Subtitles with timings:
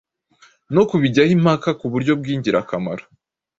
[0.73, 3.03] no kubijyaho impaka ku buryo bw' ingirakamaro.